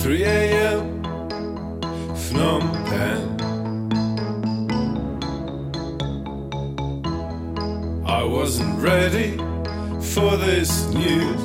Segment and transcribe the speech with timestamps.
[0.00, 1.02] 3 a.m.
[2.16, 3.36] Phnom Penh.
[8.06, 9.36] I wasn't ready
[10.00, 11.42] for this news.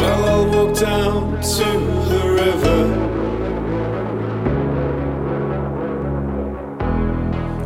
[0.00, 1.68] Well, I'll walk down to
[2.10, 2.82] the river.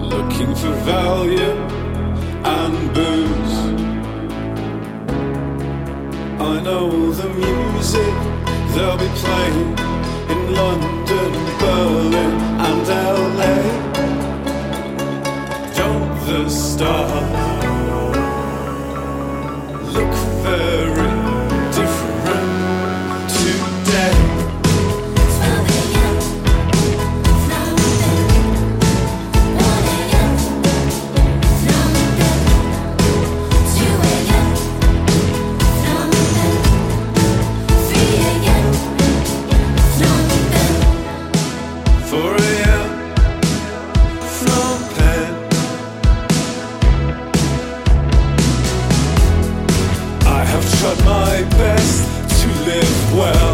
[0.00, 1.58] Looking for Valium
[2.44, 3.93] and booze.
[6.46, 8.14] I know the music
[8.74, 9.70] they'll be playing
[10.32, 12.34] in London, Berlin,
[12.68, 12.86] and
[13.38, 13.54] LA.
[15.74, 17.53] Don't the stars
[50.84, 53.53] tried my best to live well.